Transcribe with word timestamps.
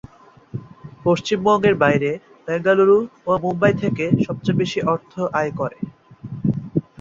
পশ্চিমবঙ্গের 1.05 1.75
বাইরে 1.83 2.09
বেঙ্গালুরু 2.47 2.97
ও 3.27 3.31
মুম্বাই 3.43 3.73
থেকে 3.81 4.05
সবচেয়ে 4.25 4.59
বেশি 4.61 4.79
আর্থ 4.91 5.13
আয় 5.39 5.51
করে। 5.59 5.79